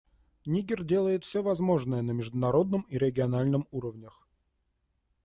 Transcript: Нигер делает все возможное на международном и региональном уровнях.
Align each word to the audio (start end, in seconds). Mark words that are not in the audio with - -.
Нигер 0.47 0.83
делает 0.83 1.23
все 1.23 1.43
возможное 1.43 2.01
на 2.01 2.09
международном 2.09 2.81
и 2.89 2.97
региональном 2.97 3.67
уровнях. 3.69 4.25